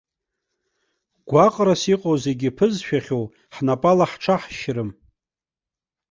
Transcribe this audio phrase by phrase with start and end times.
[1.29, 4.89] Гәаҟрас иҟоу зегьы ԥызшәахьоу, ҳнапала ҳҽаҳшьрым!